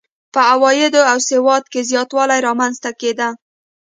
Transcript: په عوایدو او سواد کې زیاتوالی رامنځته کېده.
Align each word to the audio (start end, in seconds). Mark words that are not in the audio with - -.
په 0.33 0.39
عوایدو 0.51 1.01
او 1.11 1.17
سواد 1.29 1.63
کې 1.71 1.81
زیاتوالی 1.89 2.39
رامنځته 2.47 2.91
کېده. 2.99 3.29